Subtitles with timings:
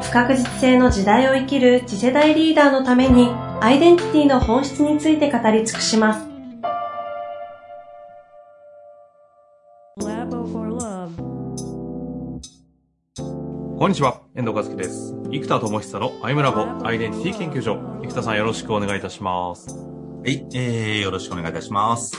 [0.00, 3.28] 不確実性の時代を生きる次世代リーダーのために
[3.60, 6.26] アイデンティティの本質について語り尽くします。
[13.78, 15.14] こんにちは、遠藤和樹です。
[15.30, 17.76] 生田智久のアイムラボアイデンティティ研究所。
[18.02, 19.74] 生田さんよろしくお願いいたします。
[19.74, 22.12] はい、えー、よろしくお願いいたします。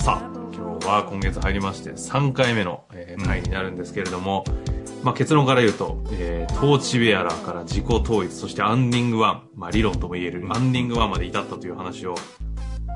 [0.00, 4.75] さあ、今日は今月入りまして3回目の、えー、回になるんですけれども、うん
[5.06, 12.16] まあ、結論から言うと、えー、 torch bearer から自己統一、そして Anding One、まあ、理論とも言える Anding One まで至ったという話を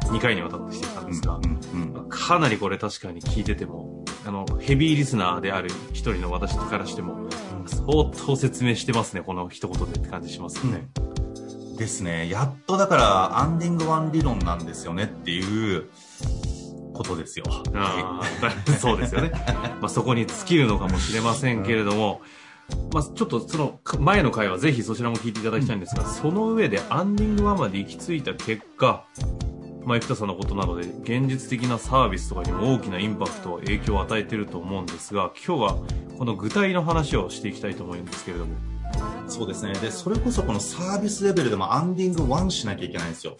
[0.06, 7.28] 2回にわたってしていたんですが、うんうん、かなりこれ確かに聞いてても、あの、ヘビーリスナーである一人の私からしても、
[7.66, 10.88] 相当説明してますね、この一言でって感じしますよね。
[11.78, 12.28] ですね。
[12.28, 15.88] やっとだから、アンディングワン理論なんですよねっていう、
[17.00, 17.46] ことですよ。
[18.78, 19.32] そうですよね。
[19.80, 22.20] まあそこに尽きるのかもしれませんけれども、
[22.92, 29.04] まあ、ちょっとその前の回はぜひそちらも聞いていただきたいんですが、その上でアンディング1まで行き着いた結果、
[29.84, 35.78] まあ、生田さんのことなので、現実的なサービスとかにも大きなインパクト、影響を与えていると思うんですが、今日は
[36.18, 38.54] この具体の話をしていきたいと思うんですけれども。
[39.26, 39.72] そうですね。
[39.74, 43.36] で、それこそこのサービスレベルでもアンディング1しなきゃいけないんですよ。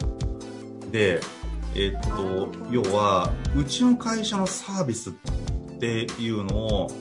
[0.91, 1.21] で、
[1.75, 5.13] えっと、要は、うちの会社のサービスっ
[5.79, 6.91] ていうのを、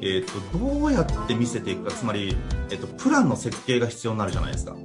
[0.00, 2.36] えっと、どうやって見せていくか、つまり、
[2.70, 4.76] えっと、プランの設計が必要になるじゃないですか。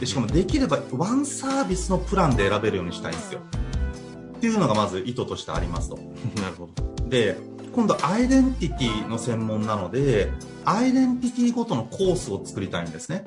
[0.00, 3.40] でしかもできればワンサービスのプランで選べるようにしたいんですよ。
[4.36, 5.96] っていうのがまず意図としてありますと。
[6.42, 7.08] なるほど。
[7.08, 7.36] で、
[7.72, 10.32] 今度アイデンティティの専門なので、
[10.64, 13.24] アイデンティティごとのコースを作りたいんですね。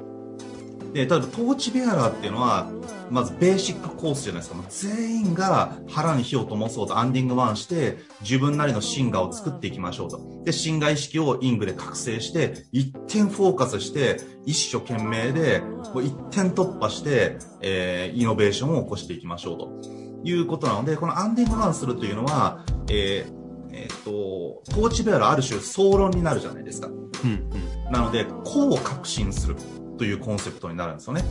[0.96, 2.72] で、例えば torch bearer っていうのは、
[3.10, 4.64] まずベーシックコースじゃないですか。
[4.70, 10.42] 全員が腹に火を灯そうと Anding One して、自分なりのシンガーを作っていきましょうと。
[10.46, 15.60] で、真我意識を ing で覚醒して、一点フォーカスして、一生懸命で、
[15.94, 20.06] もう一点突破して、えー、イノベーションを起こしていきましょうと。
[20.24, 23.46] いうことなので、この Anding One するというのは、えー
[23.76, 26.88] えっ、ー、と、トーチベアラある種総論になるじゃないですか。
[26.88, 26.92] う
[27.28, 27.50] ん、
[27.86, 29.58] うん、なので、こう確信する
[29.98, 31.24] というコンセプトになるんですよね。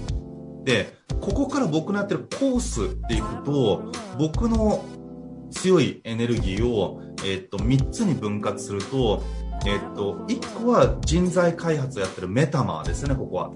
[0.64, 4.84] で、ここから僕のやってるコースでいくと、僕の
[5.50, 9.22] 強いエネルギーを、えっと、3つに分割すると、
[9.66, 13.52] えっと、1個は人材開発をやってるメタマーですね、ここは。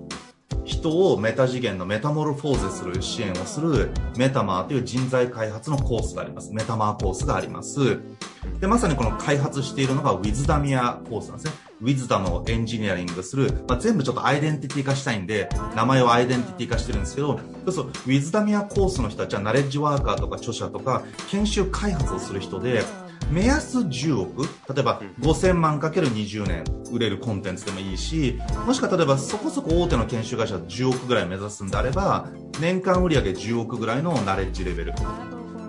[0.64, 6.52] 人をメタ次元のメタモルフォーゼする支援をするメタマーという人材開発のコースがあります。
[6.52, 7.98] メタマーコースがあります。
[8.60, 11.67] で、まさにこの開発しているのがウィズダミアコースなんですね。
[11.81, 22.83] ウィズダムをエンジニアリングする、まあ、全部ちょっとアイデンティティ化したいんで、名前をアイデンティティ化してるんですけど、そうそう、ウィズダミアコースの人たちはナレッジワーカーとか著者とか研修開発をする人で、
[23.31, 24.43] 目安10億
[24.75, 32.28] 例えば5000万かける20年売れるコンテンツでもいいしもしくは例えばそこそこ大手の研修会社10億ぐらい目指すんであれば
[32.59, 34.95] 年間売上10億ぐらいのナレッジレベル。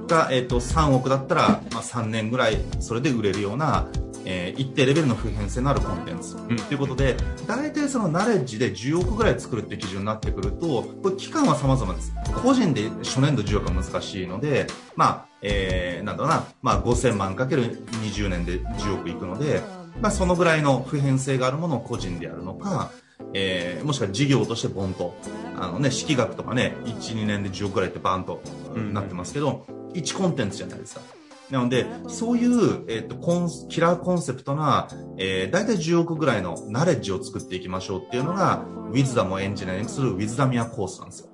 [0.10, 3.88] が、えー、と3億だったら、まあ、3年ぐらいそれで売れるような、
[4.26, 7.16] えー、一定レベルの普遍性のあるコンテンツ、うん、ということで
[7.48, 12.14] 大体そのナレッジで10億ぐらい作るって基準になってくるとこれ期間は様々です。
[12.44, 19.62] 個人で初年度10億は難しいのでまあえー、なんだろうな、まあ、5000万かける20年で10億いくので、
[20.02, 22.92] まあ、そのぐらいの普遍性があるものを個人でやるのか、
[23.34, 25.16] えー、もしくは事業としてボンと、
[25.56, 28.42] あのね、式額とかね、1、2年で10億ぐらいってバーンと
[28.76, 31.02] なってますけど、うん、1コンテンツじゃないですか。
[31.52, 34.88] なので、そういう、えっ、ー、と、コン、キラーコンセプトな、
[35.18, 41.30] えー、大体10億ぐらいのナレッジを作っていきましょうっていうのが、ウィズダムをエンジニアリングするウィズダミアコースなんですよ。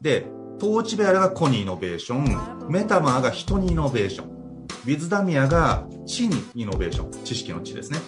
[0.00, 0.26] で、
[0.58, 7.98] トーチベアラがコにイノベーション、メタマーが人にイノベーション、ウィズダミアが知にイノベーション、知識の知ですね。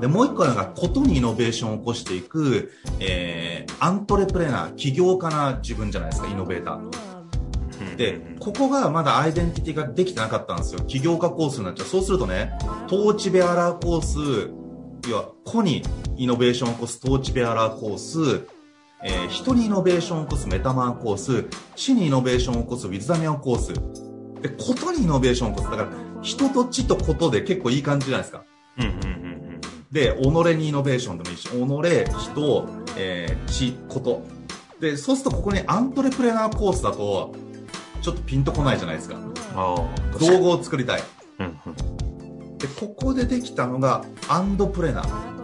[0.00, 2.70] で、もう一個が、ことにイノベーションを起こしていく、
[3.00, 7.05] えー、アントレプレナー、起業家な自分じゃないですか、イノベーター。
[7.96, 10.80] で、ここがまだアイデンティティができてなかったんですよ。
[10.80, 11.86] 起業家コースになっちゃう。
[11.86, 12.52] そうするとね、
[12.88, 14.50] トーチベアラーコース、
[15.08, 15.82] 要は、個に
[16.16, 18.46] イノベーションを起こすトーチベアラーコース、
[19.04, 21.44] えー、人にイノベーションを起こすメタマーコース、
[21.74, 23.72] 地にイノベーションを起こすウィズダミアコース、
[24.42, 25.70] で、ことにイノベーションを起こす。
[25.70, 25.90] だから、
[26.22, 28.44] 人と地とことで結構いい感じじゃないですか。
[28.78, 28.98] うんうんうんう
[29.58, 29.60] ん。
[29.92, 30.26] で、己
[30.56, 34.22] にイノベーションでもいいし、己、人、えー、し、こと。
[34.80, 37.34] で、そうするとここにアントレプレナーコースだと、
[38.00, 39.16] ちょっとピンとこないじゃないですか。
[39.54, 41.02] 道具を作りたい。
[41.38, 42.58] うんうん。
[42.58, 45.36] で、ここでできたのが、アンドプレナー。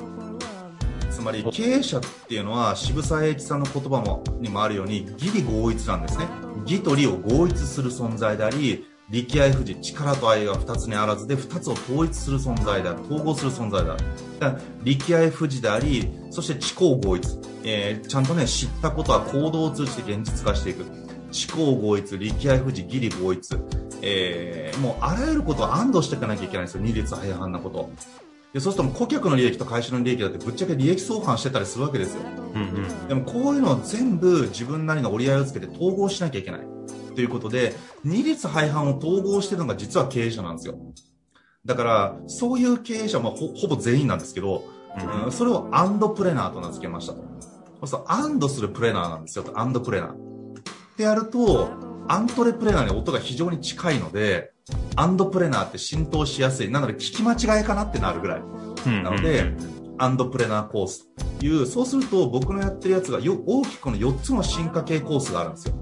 [1.10, 6.26] つまり、経営者っていうのは、渋沢栄一さんの言葉も、にもあるように、義理合一なんですね。
[6.66, 13.02] 義と利を合一する存在であり、力愛不慈、力と愛が二つにあらずで、二つを統一する存在である。
[13.02, 14.04] 統合する存在である。
[14.40, 17.38] だから力愛不慈であり、そして知行合一。
[17.64, 20.84] えーちゃんとね、知ったことは行動を通じて現実化していく。
[21.32, 23.56] 知行合一、力愛不慈、義理合一。
[24.02, 26.82] えーもうあらゆることを安堵していかなきゃいけないんですよ。
[26.82, 27.90] 二律背反なこと。
[28.52, 32.22] でそうすると顧客の利益と会社の利益だってぶっちゃけ利益相反してたりするわけですよ。
[32.54, 33.08] うんうん。
[33.08, 36.60] でもこういうのを全部自分なりの折り合いをつけて統合しなきゃいけない。
[37.14, 37.74] ということで、
[38.04, 40.78] 二律背反を統合してるのが実は経営者なんですよ。
[41.64, 44.64] だから、そういう経営者はほほぼ全員なんですけど、
[44.98, 47.20] うんうんそれをアンドプレナーと名付けましたと。
[47.20, 47.24] そ
[47.82, 50.31] うすると、アンドするプレナーなんですよと、アンドプレナー。
[50.92, 51.70] ってやると、
[52.08, 54.52] アントレプレナーに音が非常に近いので、
[54.96, 56.70] アンドプレナーって浸透しやすい。
[56.70, 58.40] なので、聞き間違いかなってなるぐらい。
[58.40, 59.54] うんなので、
[59.98, 61.08] アンドプレナーコース
[61.38, 65.74] という、そうすると僕のやってるやつがよ大きくこの4つの進化系コースがあるんですよ。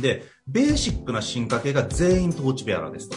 [0.00, 3.16] で、ベーシックな進化系が全員トーチベアラーですと。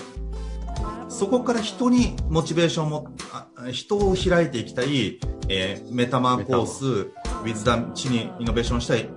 [1.09, 5.19] そこから人にモチベーションをも、あ人を開いていきたい、
[5.49, 9.09] えーメタマーコース、ウィズダム、地にイノベーションしたい、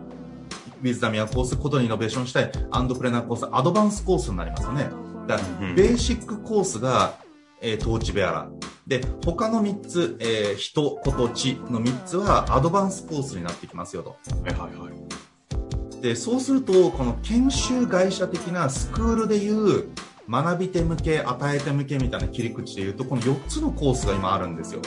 [0.81, 4.91] ウィズダミアコース、ことにイノベーションしたい、アンドプレナーコース、アドバンスコースになりますよね。
[5.27, 7.19] だからうんベーシックコースが、
[7.61, 8.69] えー、トーチベアラー。
[8.87, 14.11] で、他の3つ、えー人、こと、地の3つはアドバンスコースになってきますよと。
[14.11, 14.17] は
[14.51, 16.01] いはいはい。
[16.01, 19.89] で、そうすると、この研修会社的なスクールでいう、
[20.31, 24.83] 学び手向け、与え手向けみたいな切り口で言うと、この4つのコースが今あるんですよ。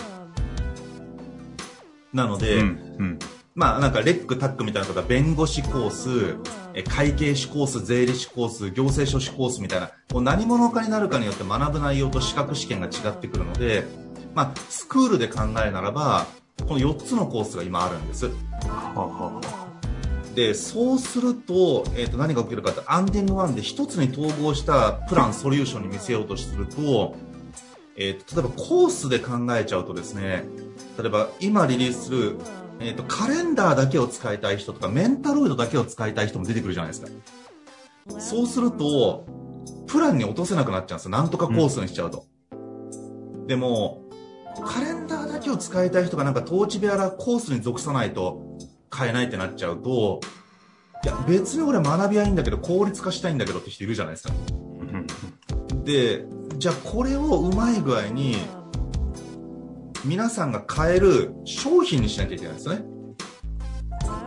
[2.14, 3.20] なので、うんうん。
[3.53, 6.36] まあなんかレックタックみたいなことは弁護士コース、
[6.74, 13.83] え会計士コース、税理士コース、行政書士コースみたいな、こう何者かになるかによって学ぶ内容と資格試験が違ってくるので、
[14.33, 16.27] まあスクールで考えるならば、
[16.68, 18.30] この4つのコースが今あるんです。
[20.36, 27.15] で、そうすると、えっ、と、何が起きるかって、アンディングワンで一つに統合したプラン、ソリューションに見せようとすると、
[27.98, 30.45] えっ、と、例えばコースで考えちゃうとですね、
[30.98, 32.38] 例えば今リリースする、
[32.81, 37.07] えっ、と、カレンダーだけを使いたい人とか、メンタロイドだけを使いたい人も出てくるじゃないですか。
[38.19, 39.25] そうすると、
[39.88, 41.12] プランに落とせなくなっちゃうんですよ。
[41.12, 42.25] なんとかコースにしちゃうと。
[43.48, 44.01] でも、
[44.66, 48.57] カレンダーだけを使いたい人がなんかトーチベアラコースに属さないと
[48.89, 50.19] 買えないってなっちゃうと、
[51.04, 54.34] いや、別に俺学びはいいんだけど、効率化したいんだけどって人いるじゃないですか。
[54.81, 56.25] うんうんで、
[56.57, 58.36] じゃあこれをうまい具合に、
[60.03, 62.83] 皆さんが買える商品にしなきゃいけないんですよね。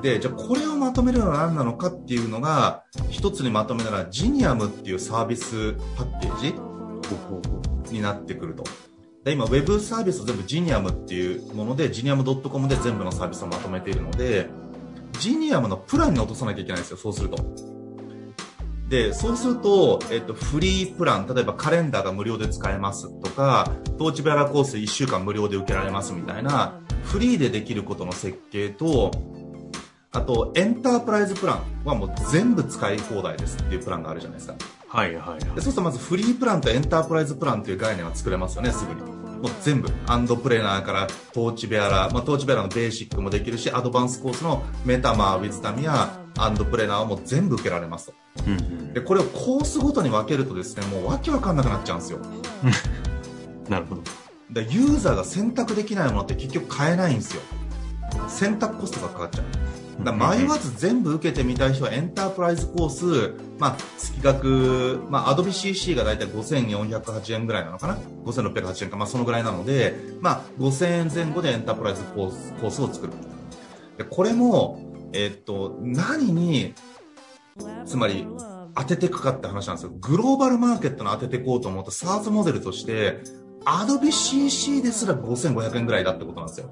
[0.03, 6.41] で、じゃあこれをまとめるのは何なのかっていうのが、一つにまとめなら、ジニアムっていうサービスパッケー
[7.89, 8.65] ジになってくると。
[9.25, 14.51] で今、ウェブサービスを全部ジニアムっていうもので、ジニアム .com で全部のサービスをまとめているので、
[15.19, 17.74] ジニアムのプランに落とさなきゃいけないんですよ、そうすると。
[18.89, 29.11] で、そうすると、えっと、フリープラン、例えばカレンダーが無料で使えますとか、トーチベアラコース1週間無料で受けられますみたいな、フリーでできることの設計と、
[30.13, 34.55] あと、エンタープライズプランはもう全部使い放題ですっていうプランがあるじゃないですか。
[34.89, 39.01] はいはいはいでそうするとまずフリープランとエンタープライズプランという概念は作れますよね、すぐに。
[39.01, 39.89] もう全部。
[40.07, 48.15] アンドプレーナーからトーチベアラー、まあ、トーチベアラーのベーシックもできるし、アドバンスコースのメタマー、ウィズダミア、アンドプレーナーはもう全部受けられますと。
[48.47, 52.21] うんうんで、これをコースごとに分けるとですね、もうわけわかんなくなっちゃうんですよ。
[53.69, 54.03] なるほど
[54.51, 57.43] でユーザーが選択できないものって結局買えないんですよ。
[58.29, 59.45] 選択コストがかかっちゃう。
[60.05, 73.13] だ迷わず全部受けてみたい人はエンタープライズコース、まあ、月額、まあ、Adobe CC がだいたい5408円ぐらいなのかな ?5608 円か、まあ、そのぐらいなので、まあ、5000円前後でエンタープライズコースコースを作る。
[73.97, 74.81] でこれも、
[75.15, 76.75] えっと、何に、
[77.87, 78.27] つまり、
[78.77, 79.93] 当てていくかって話なんですよ。
[80.01, 83.21] グローバルマーケットの当てていこうと思うと、SARS モデルとして、
[83.65, 86.71] Adobe CC ですら5500円ぐらいだってことなんですよ。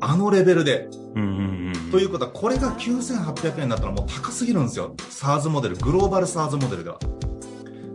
[0.00, 0.88] あのレベルで。
[1.14, 4.94] うんうんうんということは、これが9800円だったらもう高すぎるんですよ。
[5.08, 6.98] SARS モデル、グローバル SARS モデルでは。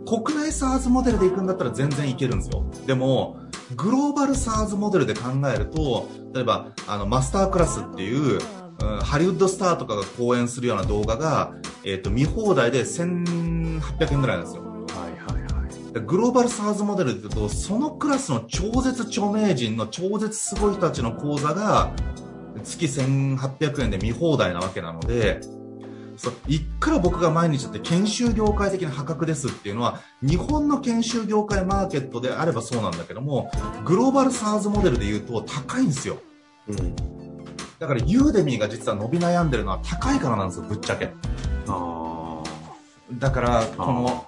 [0.06, 2.64] 国内 SARS モデルで行くんだったら全然いけるんですよ。
[2.86, 3.36] でも、
[3.76, 5.22] グローバル SARS モデルで考
[5.54, 8.61] えると、例えば、あの、マスタークラスっていう、うん
[9.02, 14.62] ハリウッドスターとかが講演するような動画が、えっ、と、見放題で1800円ぐらいなんですよ。
[14.62, 14.68] は
[15.08, 15.52] いはいはい
[15.92, 21.92] でグローバル SARS モデルで言うと、そのクラスの超絶著名人の超絶すごい人たちの講座が、
[22.64, 25.40] 月1800円で見放題なわけなので、
[26.16, 33.50] そういくら僕が毎日だって研修業界的な破格ですっていうのは日本の研修業界マーケットであればそうなんだけども
[33.84, 36.18] グローバル SARS モデルで言うと高いんですよ
[36.68, 37.21] うん。
[37.82, 41.10] だからユーデミーが実は伸び悩んでるのは高いからなんですよぶっちゃけ。
[41.66, 42.40] あ
[43.14, 44.24] だからこの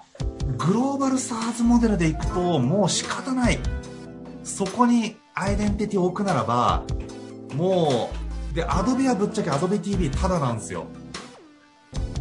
[0.58, 3.60] グローバル SARS モデルでいくともう仕方ない。
[4.42, 6.82] そこにアイデンティティを置くならば
[7.54, 8.10] も
[8.52, 10.86] うで Adobe はぶっちゃけ AdobeTV ただなんですよ。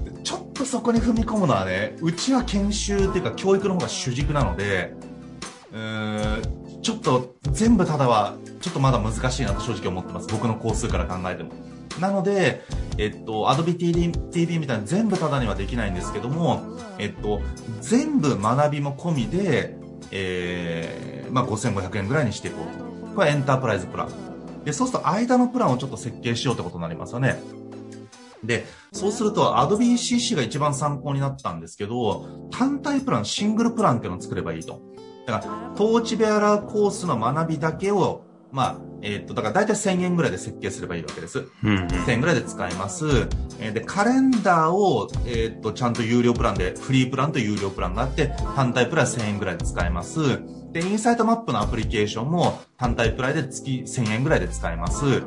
[0.05, 4.93] でちょっとそこに踏み込むのはねうちは研修っていうか教育の方が主軸なので
[5.71, 11.51] うーんちょっと全部ただはちょっとまだ難しいなと正直思ってます僕の工数から考えても
[11.99, 12.63] なので、
[12.97, 16.63] えっと、Adobe TV, みたいに全部タダにはできないんですけども、
[16.97, 17.41] えっと、
[17.81, 19.77] 全部学びも込みで、
[20.11, 22.83] えー、まあ、5500円ぐらいにしていこうと。
[23.13, 24.63] これはエンタープライズプラン。
[24.63, 27.39] で、そうすると間のプランをちょっと設計しようってことになりますよね。
[28.43, 34.81] で、そうすると Adobe CC が一番参考になったんですけど、単体プラン、シングルプランっていうのを作ればいいと。
[35.27, 41.39] だから、トーチベアラーコースの学びだけを、まあ、えっと、だから大体1000円ぐらいで設計すればいいわけです。
[41.39, 41.87] ーうん。
[41.87, 43.05] 1000円ぐらいで使えます。
[43.59, 50.19] えーで、カレンダーを、えーっと、ちゃんと有料プランで、フリープランと有料プランがあって、単体プラン1000円ぐらいで使えます。
[50.71, 55.23] で、インサイトマップのアプリケーションも単体プランで月1000円ぐらいで使えます。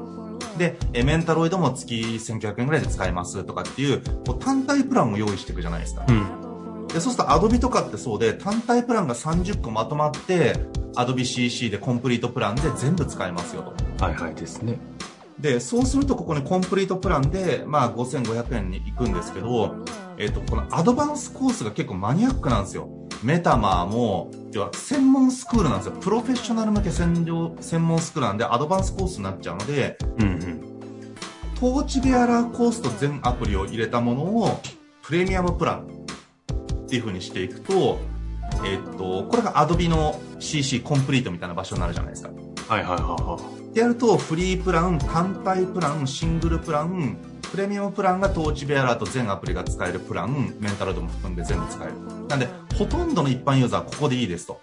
[0.57, 6.05] で、えメンタロイドも月1900円ぐらいで使えますとかっていう、こう単体プランを用意していくじゃないですか。
[6.09, 6.87] うん。
[6.89, 10.55] で、そうすると Adobe とかってそうで、単体プランが30個まとまって、
[10.97, 13.63] Adobe CC でコンプリートプランで全部使えますよ
[13.99, 14.05] と。
[14.05, 14.79] はいはいですね。
[15.39, 19.77] で、そうするとここにコンプリートプランで、まあ5500円に行くんですけど、
[20.19, 22.89] えっ、と、このアドバンスコースが結構マニアックなんですよ。
[23.23, 25.93] メタマーも、要は専門スクールなんですよ。
[26.01, 30.61] プロフェッショナル向け専業専門スクールなんでアドバンスコースになっちゃうので、うんうん。
[31.61, 34.61] トーチベアラーコースと全アプリを入れたものを
[35.03, 35.87] プレミアムプラン
[36.85, 37.99] っていう風にしていくと、
[38.65, 42.31] えっ、と、これが Adobe の CC コンプリートみたいな場所になるじゃないですか。
[42.69, 47.19] はいはいはいはってやると、フリープラン、単体プラン、シングルプラン、
[47.51, 51.93] プレミアムプランがトーチベアラーと全アプリが使えるプラン、メンタルドも含んで全部使える。
[52.29, 54.61] なんで、ほとんどの一般ユーザーはここでいいですと。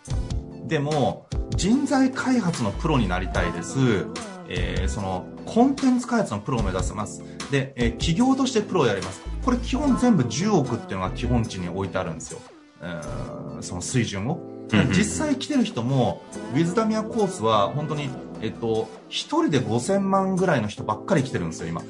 [0.66, 4.08] でも、人材開発のプロになりたいです。
[4.50, 7.24] えーその、コンテンツ開発のプロを目指せます。
[7.52, 9.22] で、えー企業としてプロをやります。
[9.46, 12.40] これ基本全部10億っていうのが基本値に置いてあるんですよ。
[12.84, 14.54] うーんその水準を。
[14.90, 16.24] 実際来てる人も、
[16.54, 18.10] ウィズダミアコースは本当に、
[18.42, 21.82] えっと、一人で5000万ぐらいの人ばっかり来てるんですよ、今。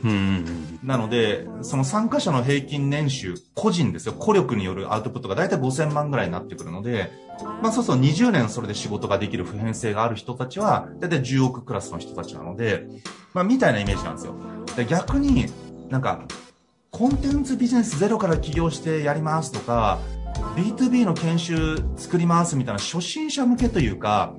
[0.83, 7.12] なので、その参加者の平均年収、個人ですよ、個力によるアウトプットが大体5000万ぐらいになってくるので、
[7.62, 12.85] まあそうそう20年それで仕事ができる普遍性がある人たちは、大体10億クラスの人たちなので、
[13.33, 14.35] まあみたいなイメージなんですよ。
[14.75, 15.45] で逆に、
[15.89, 16.25] なんか、
[16.91, 20.00] コンテンツビジネスゼロから起業してやりますとか、
[20.56, 24.34] B2B の研修作りますみたいな初心者向けというか、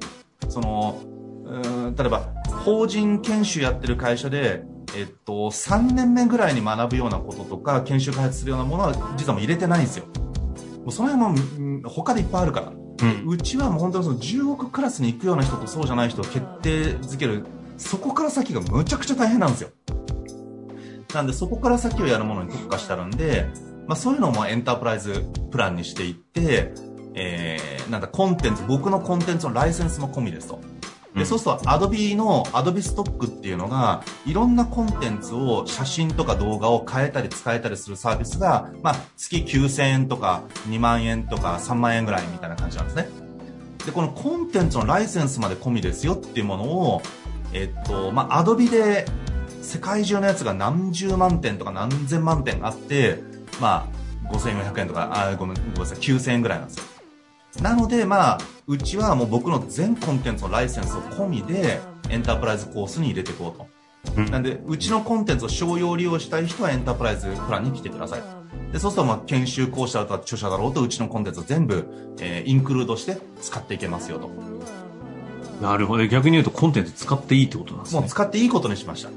[0.49, 1.01] その、
[1.45, 2.33] うーん例えば、
[2.65, 4.65] 法人研修やってる会社で、
[4.97, 10.07] えっと、3年目ぐらいに学ぶようなこととか、研修開発するようなものは実はもう入れてないんですよ。
[10.85, 12.73] もうその辺もうん他でいっぱいあるから。
[12.73, 13.29] うん。
[13.29, 17.45] うちはもう本当にその10億クラスに行くような人とそうじゃない人を決定づける、
[17.77, 19.71] そこから先がむちゃくちゃ大変なんですよ。
[21.13, 23.49] なんでそこから先をやるものに特化してあるんで、
[23.87, 26.73] まあそういうのもエンタープライズプランにしていって、
[27.15, 30.61] えー、なんだコンテンツ、僕のコンテンツのライセンスも込みですと。
[31.15, 43.09] で、うんそうすると Adobe の Adobe ストックっていうのが、いろんなコンテンツを写真とか動画を変えたり使えたりするサービスが、まあ月9000円とか2万円とか3万円ぐらいみたいな感じなんですね。
[43.87, 47.03] で、このコンテンツのライセンスまで込みですよっていうものを、
[47.53, 49.05] えっと、まあ、アドビで
[49.63, 53.23] 世界中のやつが何十万点とか何千万点あって、
[53.61, 53.89] ま
[54.31, 56.85] あ、5400円とか、あ、ごめん、ごめんなさい、9000円ぐらいなんですよ。
[57.63, 61.81] なので、まあ、うちはもう僕の全コンテンツのライセンスを込みで、
[62.11, 63.67] エンタープライズコースに入れていこうと。
[64.17, 68.23] うんなんで、うちのコンテンツを商用利用したい人はエンタープライズプランに来てください。
[68.73, 71.87] で、そうすると、まあ、研修講師だとか著者だろうと、うちのコンテンツを全部、
[72.21, 74.31] えー include して使っていけますよと。
[75.61, 76.07] なるほど。
[76.07, 78.01] 逆に言うとコンテンツ使っていいってことなんですね。
[78.01, 79.11] もう使っていいことにしました。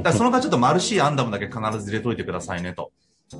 [0.00, 2.92] だその場合ちょっとマルシーアンダムだけ必ず入れといてくださいねと。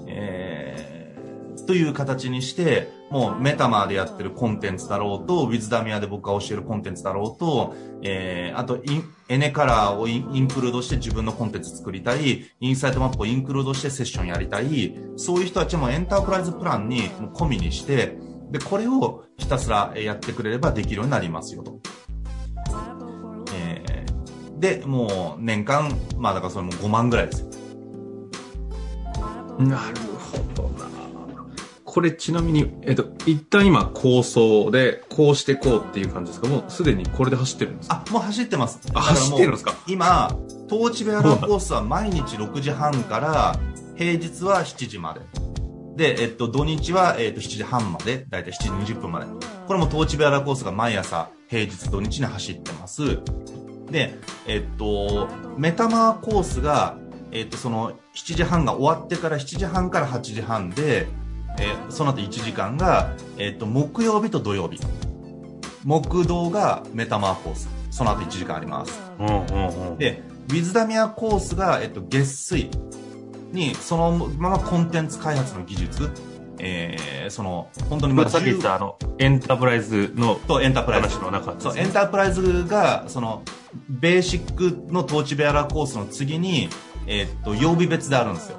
[0.06, 18.18] えー、という形にして、もうメタマーでやってるコンテンツだろうと、ウィズダミアで僕が教えるコンテンツだろうと、えー、あとイン、エネカラーを include して自分のコンテンツ作りたい、インサイトマップを include してセッションやりたい、そういう人たちもエンタープライズプランにもう込みにして、
[18.50, 21.80] で、これをひたすらやってくれればできるようになりますよと。
[23.54, 23.98] えー
[24.58, 27.47] で、もう年間、まあだからそれも5万ぐらいですよ。
[29.58, 29.96] なる
[30.32, 30.88] ほどな。
[31.84, 36.46] これちなみに、えっと、一旦今構想で、こうしてこうっていう感じですか？
[36.46, 38.04] もうすでにこれで走ってるんですか？
[38.06, 38.78] あ、もう走ってます。
[38.94, 39.74] あ走ってるんですか？
[39.86, 40.28] 今、
[40.68, 43.58] トーチベアラーコースは毎日6時半から、
[43.96, 45.20] 平日は7時まで。
[45.96, 49.26] で、えっと、土日は、えっと、7時半まで、だいたい7時20分まで。
[49.66, 53.18] これもトーチベアラーコースが毎朝、平日土日に走ってます。
[53.90, 56.96] で、えっと、メタマーコースが、
[57.32, 61.06] えっと、その、7時半が終わってから7時半から8時半で、
[61.58, 64.80] えーその後1時間が、えっと、木曜日と土曜日。
[65.84, 67.68] 木道がメタマーコース。
[67.90, 69.00] その後1時間あります。
[69.18, 69.98] うんうんうん。
[69.98, 72.70] で、ウィズダミアコースが、えっと、月水
[73.52, 76.10] に、そのままコンテンツ開発の技術、
[76.58, 83.42] えー、その、本当にまさっき言ったあの、エンタープライズのとエンタープライズ話の中ですそう、ねエンタープライズが、その、
[83.88, 86.68] ベーシックのトーチベアラーコースの次に、
[87.08, 88.58] えっと、曜日別であるんですよ。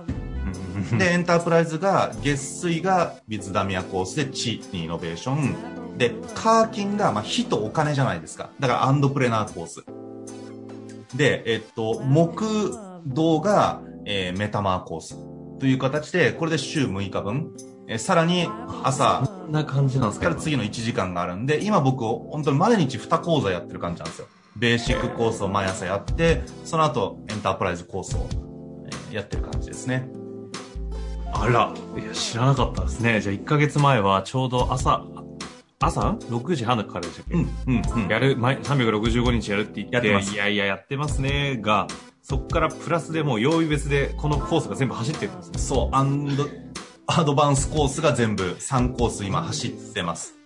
[0.97, 5.97] で、エンタープライズが、月水がビズダミアコースで、地にイノベーション。
[5.97, 8.49] で、カーキンが、まあ、火とお金じゃないですか。
[8.59, 9.83] だから、アンドプレナーコース。
[11.15, 12.73] で、えっと、木
[13.05, 15.15] 道が、えーメタマーコース。
[15.59, 17.51] という形で、これで週6日分。
[17.87, 18.47] えーさらに、
[18.83, 24.27] 朝、こんな感じなんですかから次の1時間があるんで、今僕、本当に毎日2講座やってる感じなんですよ。
[24.59, 28.27] ベーシックコースを毎朝やって、その後、エンタープライズコースを、
[28.85, 30.07] えーやってる感じですね。
[31.33, 33.21] あら、いや、知らなかったですね。
[33.21, 35.03] じゃあ1ヶ月前はちょうど朝、
[35.79, 38.07] 朝 ?6 時半からでしたっけ、うん、うん、うん。
[38.07, 41.87] やる、毎365日やるって言って、やってますいやいや、やってますね、が、
[42.21, 45.59] そっからプラスでもう曜日別でこのコースが全部走ってるんですね。
[45.59, 46.45] そう、アンド、
[47.07, 50.38] アドバンスコースが全部3コース今走ってます。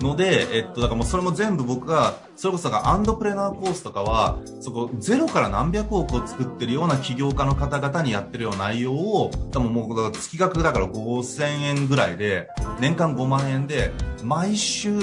[0.00, 12.48] ので、えっと、だからもうそれも全部僕が、それこそがアンドプレナーコースとかは、そこゼロから何百億を作ってるような起業家の方々にやってるような内容を、多分もう月額だから5000円ぐらいで、
[12.80, 14.98] 年間5万円で、毎週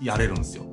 [0.00, 0.64] やれるんですよ。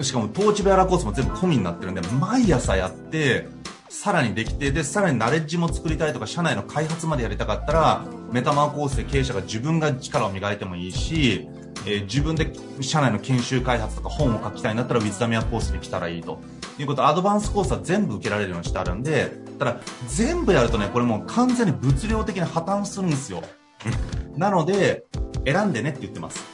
[0.00, 3.48] しかもトーチベアラコースも全部込みになってるんで、毎朝やって、
[3.88, 11.48] さらにできて、で、さらにナレッジも作りたいとか、社内の開発までやりたかったら、メタマーコースで経営者が自分が力を磨いてもいいし、
[11.86, 16.40] えー自分で社内の研修開発とか本を書きたいんだったら、ウィズダミアコースに来たらいいと。
[16.78, 23.42] いうこと、アドバンスコースは全部受けられるようにしてあるんで、ただ、全部やるとね、これもう完全に物量的に破綻するんですよ。
[24.36, 25.04] なので、
[25.46, 26.44] 選んでねって言ってます。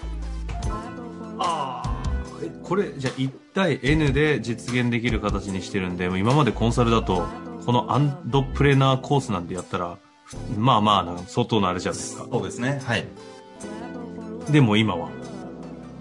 [1.38, 2.00] ああ。
[2.62, 7.26] これ、じゃあ1対 N で実現できる形にしてるんで、もう今までコンサルだと、
[7.64, 9.98] このアンドプレナーコースなんてやったら、
[10.56, 12.26] まあまあな、相当なあれじゃないですか。
[12.30, 12.80] そうですね。
[12.84, 13.06] はい。
[14.50, 15.08] でも今は。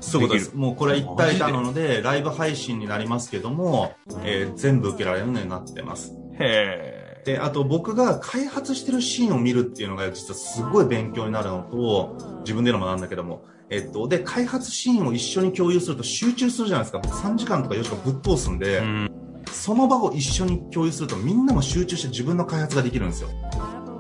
[0.01, 0.55] そういうことです。
[0.55, 6.13] もうこれは一体なので、ライブ配信になりますけども、えー全部受けられるようになってます。
[6.39, 7.23] へえ。
[7.25, 16.99] で、あと僕が開発してるシーンを見るっていうのが実はすごい勉強になるのと、自分でのもなんだけども、えっと、で、開発シーンを一緒に共有すると集中するじゃないですか。
[16.99, 19.12] 僕3時間とか4時間ぶっ通すんで、うん。
[19.51, 23.29] その場を一緒に共有するとみんなも集中して自分の開発ができるんですよ。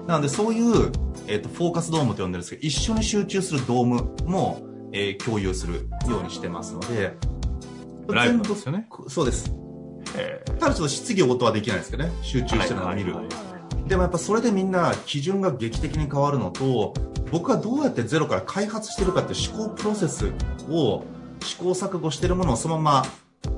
[0.07, 0.91] なのでそういう、
[1.27, 7.13] えっと、フォーカスドームと呼んでるんですけど、一緒に集中するドームも、えー共有するようにしてますので、
[8.07, 8.87] ライブですよね。
[9.07, 9.51] そうです。
[10.15, 12.11] へただちょっと質疑応答はできないですけどね。
[12.21, 13.15] 集中してるのを見る。
[13.15, 13.49] はいはいはい
[13.89, 16.93] でもやっぱそれでみんな基準が劇的に変わるのと、
[17.31, 20.31] 僕はどうやってゼロから開発してるかって思考プロセス
[20.69, 21.03] を
[21.41, 23.03] 試行錯誤してるものをそのま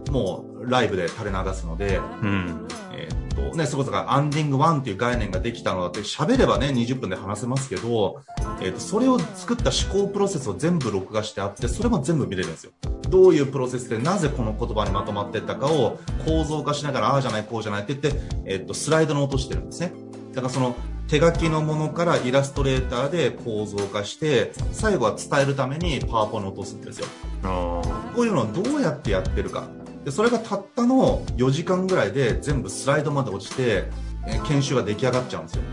[0.07, 2.67] まもうライブで垂れ流すので、うん。
[2.93, 3.20] えー
[3.55, 8.21] ね、そこそこアンディング1っていう概念ができたのだって喋ればね、20分で話せますけど、
[8.61, 12.71] えーっと、それを作った思考プロセスを全部録画してあって、それも全部見れるんですよ。
[13.09, 19.93] どういうプロセスでなぜこの言葉にまとまっていったかを構造化しながら、ああじゃない、こうじゃないって言って、えーっと、スライドに落としてるんですね。
[20.33, 20.75] だからその
[21.07, 27.07] 手書きのものからイラストレーターで構造化して、最後は伝えるためにパワポに落とすんですよ。
[27.43, 27.81] あ
[28.15, 29.67] こういうのをどうやってやってるか。
[30.03, 33.85] で、それがたったの4時間ぐらいで全部スライドまで落ちて、
[34.27, 35.63] えー研修が出来上がっちゃうんですよ。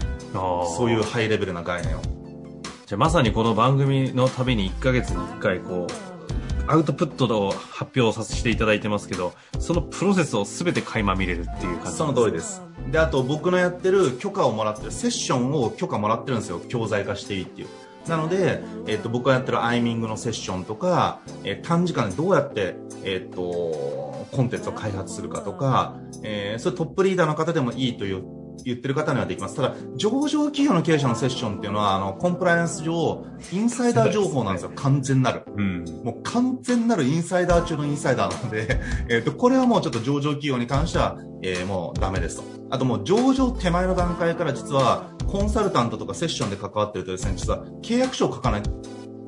[0.76, 2.02] そういうハイレベルな概念を。
[2.86, 12.62] じゃあまさにこの番組のために1ヶ月に1回こう、アウトプットを発表させていただいてますけど、そのプロセスを全て垣間見れるっていう感じその通りです。
[12.90, 16.60] で、あと僕のやってる許可をもらってる、セッションを許可もらってるんですよ。
[16.68, 17.68] 教材化していいっていう。
[18.06, 29.57] なので、えっと、僕がやってるアイミングのセッションとか、え短時間でどうやって、えっと、コンテンツを開発するかとか、えーそれトップリーダーの方でもいいという言ってる方にはできます。
[29.57, 34.73] ただ、上場企業の経営者のセッションっていうのは、あの、コンプライアンス上、インサイダー情報なんですよ。
[34.75, 35.42] 完全なる。
[35.57, 35.85] うん。
[36.05, 42.42] もう完全なるインサイダー中のインサイダーなので、 えっ、と、これはもうちょっと上場企業に関しては、えーもうダメですと。
[42.71, 48.62] あともう上場手前の段階から実は、コンサルタントとかセッションで関わってるとですね、実は契約書を書かない、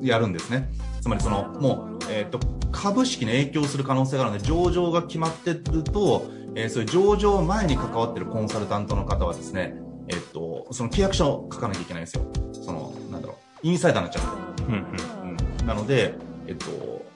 [0.01, 0.69] やるんですね。
[1.01, 2.39] つまりその、もう、えっ、と、
[2.71, 9.75] 株式に影響する可能性があるので、上場が決まってると、えーそういう上場前に関わってるコンサルタントの方はですね、
[10.07, 12.25] えっ、と、その契約書を書かなきゃいけないんですよ。
[12.53, 14.33] その、なんだろう、インサイダーになっちゃ
[14.67, 14.67] う。
[14.67, 14.81] うんうん。
[14.81, 16.15] うんなので、
[16.47, 16.65] えっと、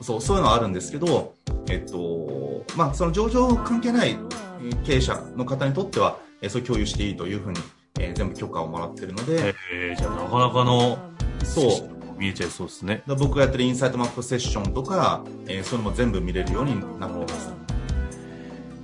[0.01, 1.33] そう、そういうのはあるんですけど、
[1.67, 7.59] えっと、まあ、その上場関係ないえー経営者の方にとっては、えーそう共有していいというふうに、
[7.99, 10.97] えー全部許可をもらってるので、えー、じゃあなかなかの、
[11.43, 11.95] そう。
[12.17, 13.03] 見えちゃいそうですね。
[13.07, 17.64] 僕がやってるインサイトマップセッションとか、えーそういうのも全部見れるようになってます。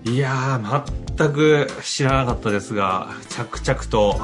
[0.04, 0.60] いや、
[1.18, 4.20] 全く知らなかったですが、着々と、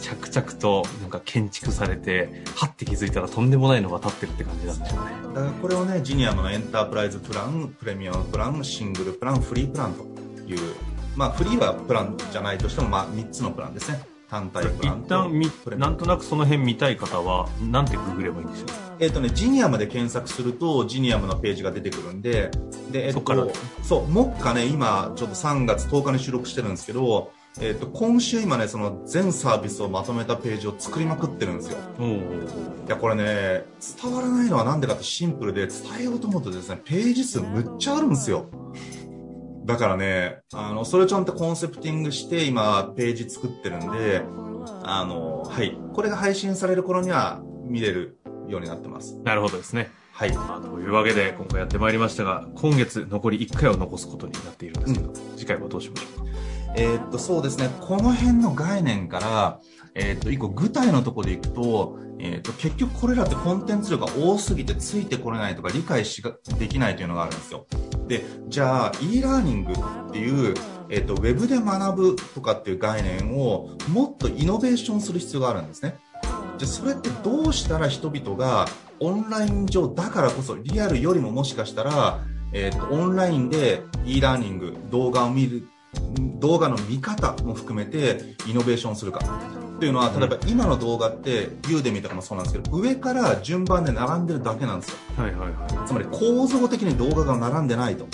[0.00, 5.34] 着々となんか建築されて、はって気づいたらとんでもないのが立ってるって感じなんでしょうね。
[5.34, 10.02] だからこれをね、ジニアのエンタープライズプラン、プレミアムプラン、シングルプラン、フリープランと
[10.46, 10.74] いう、
[11.16, 14.00] まあ、フリーはプランじゃないとしても、まあ、3つのプランですね。
[14.30, 18.68] 単体プラン一と旦なんとなくその辺見たい方は、なんてググればいいんでしょう？
[19.00, 22.50] えっ、とね、ジニアムで検索すると、ジニアムのページが出てくるんで、
[22.92, 23.42] で、えっ、そっから。
[23.46, 31.78] と、そう、目下ね、今、ちょっと3月10日に収録してるんですけど、えっ、と、今週今ね、その全サービスをまとめたページを作りまくってるんですよ。
[31.98, 32.20] おおい
[32.86, 33.64] や、これね、
[34.02, 38.46] 伝わらないのはなんでかってシンプルで、伝えようと思うとですね、ページ数むっちゃあるんですよ。
[39.70, 44.22] だからね、あの、それちゃんとコンセプティングして、今、ページ作ってるんで、
[44.82, 45.78] あの、はい。
[45.94, 49.16] これが配信される頃には見れるようになってます。
[49.24, 49.90] なるほどですね。
[50.12, 50.34] はい。
[50.34, 56.26] まあ、というわけで、今回やってまいりましたが、今月残り1回を残すことになっているんですけど、次回はどうしましょう？
[56.26, 56.30] か。
[56.76, 57.68] えーっと、そうですね。
[57.80, 59.60] この辺の概念から、
[59.94, 67.66] えーっと、一個具体のところでいくと、えーっと、結局これらってコンテンツ量が多すぎてついてこれないとか理解しができないというのがあるんですよ。
[68.10, 70.54] で、じゃあ、e ラーニングっていう、
[70.88, 75.96] えーっと、ウェブで学ぶとかっていう概念をもっとイノベーションする必要があるんですね。
[76.58, 78.66] じゃそれってどうしたら人々が
[78.98, 82.18] オンライン上だからこそリアルよりももしかしたら、
[82.52, 85.68] えー、とオンラインで e ラーニング動画を見る
[86.40, 89.20] 動画の見方も含めてイノベーションするか
[89.80, 98.06] というのは例えば今の動画って Udemy とかもそうなんですけど上から順番で並んでるだけなんですよはいはいはつまり構造的に動画が並んでないと。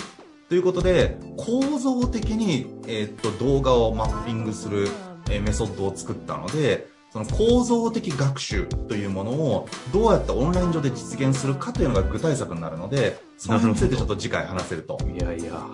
[0.49, 4.87] ということで、構造的に、えーっと動画をマッピングする、
[5.29, 14.97] えーメソッドを作ったので、その構造的学習というものをどうやってオンライン上で実現するかというのが具体策になるので、その辺についてちょっと次回話せると。
[15.05, 15.17] い。
[15.17, 15.67] いやいや、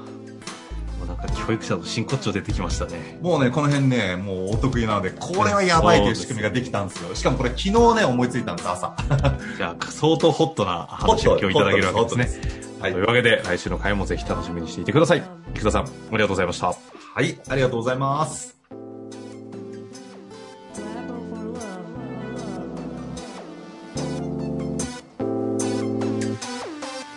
[1.18, 3.18] なんか教育者の真骨頂出てきましたね。
[3.22, 7.16] もうね、この辺ね、もうお得意なので、これはやばいという仕組みができたんですよ。
[7.16, 8.96] しかもこれ昨日ね、思いついたんです、朝。
[9.58, 12.64] じゃあ、相当ホットな話を今日いただけるわけですね。
[12.82, 15.24] はいというわけで、来週の回もぜひ楽しみにしていてください。
[15.54, 16.68] 菊田さん、ありがとうございました。
[16.68, 16.74] は
[17.22, 18.63] い、ありがとうございます。